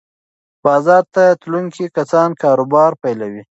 بازار 0.63 1.03
ته 1.13 1.23
تلونکي 1.41 1.85
کسان 1.97 2.29
کاروبار 2.41 2.91
پیلوي. 3.01 3.41